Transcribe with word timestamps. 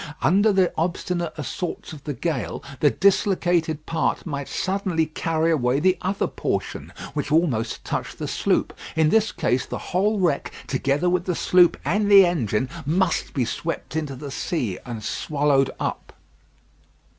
Under 0.23 0.51
the 0.51 0.73
obstinate 0.79 1.31
assaults 1.37 1.93
of 1.93 2.05
the 2.05 2.15
gale, 2.15 2.63
the 2.79 2.89
dislocated 2.89 3.85
part 3.85 4.25
might 4.25 4.47
suddenly 4.47 5.05
carry 5.05 5.51
away 5.51 5.79
the 5.79 5.95
other 6.01 6.25
portion, 6.25 6.91
which 7.13 7.31
almost 7.31 7.85
touched 7.85 8.17
the 8.17 8.27
sloop. 8.27 8.73
In 8.95 9.09
this 9.09 9.31
case, 9.31 9.67
the 9.67 9.77
whole 9.93 10.19
wreck, 10.19 10.51
together 10.65 11.07
with 11.07 11.25
the 11.25 11.35
sloop 11.35 11.77
and 11.85 12.09
the 12.09 12.25
engine, 12.25 12.67
must 12.83 13.35
be 13.35 13.45
swept 13.45 13.95
into 13.95 14.15
the 14.15 14.31
sea 14.31 14.79
and 14.87 15.03
swallowed 15.03 15.69
up. 15.79 16.13